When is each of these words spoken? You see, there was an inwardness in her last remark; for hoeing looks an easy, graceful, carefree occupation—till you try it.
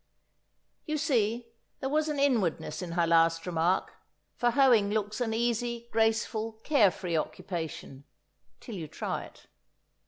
You 0.87 0.97
see, 0.97 1.45
there 1.79 1.87
was 1.87 2.09
an 2.09 2.17
inwardness 2.17 2.81
in 2.81 2.93
her 2.93 3.05
last 3.05 3.45
remark; 3.45 3.93
for 4.35 4.49
hoeing 4.49 4.89
looks 4.89 5.21
an 5.21 5.31
easy, 5.31 5.89
graceful, 5.91 6.53
carefree 6.63 7.15
occupation—till 7.15 8.75
you 8.75 8.87
try 8.87 9.25
it. 9.25 9.45